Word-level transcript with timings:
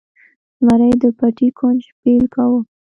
زمري 0.63 0.91
د 1.01 1.03
پټي 1.17 1.47
کونج 1.59 1.81
بیل 2.01 2.25
کاوه. 2.33 2.59